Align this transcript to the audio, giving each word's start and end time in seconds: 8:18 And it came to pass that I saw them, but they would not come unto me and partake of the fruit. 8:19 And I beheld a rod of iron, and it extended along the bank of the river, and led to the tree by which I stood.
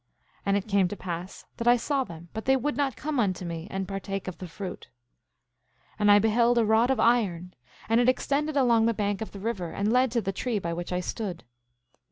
8:18 0.39 0.41
And 0.47 0.57
it 0.57 0.67
came 0.67 0.87
to 0.87 0.95
pass 0.97 1.45
that 1.57 1.67
I 1.67 1.77
saw 1.77 2.03
them, 2.03 2.29
but 2.33 2.45
they 2.45 2.57
would 2.57 2.75
not 2.75 2.95
come 2.95 3.19
unto 3.19 3.45
me 3.45 3.67
and 3.69 3.87
partake 3.87 4.27
of 4.27 4.39
the 4.39 4.47
fruit. 4.47 4.89
8:19 5.91 5.95
And 5.99 6.11
I 6.11 6.17
beheld 6.17 6.57
a 6.57 6.65
rod 6.65 6.89
of 6.89 6.99
iron, 6.99 7.53
and 7.87 8.01
it 8.01 8.09
extended 8.09 8.57
along 8.57 8.87
the 8.87 8.95
bank 8.95 9.21
of 9.21 9.31
the 9.31 9.39
river, 9.39 9.69
and 9.69 9.93
led 9.93 10.09
to 10.13 10.21
the 10.21 10.33
tree 10.33 10.57
by 10.57 10.73
which 10.73 10.91
I 10.91 11.01
stood. 11.01 11.43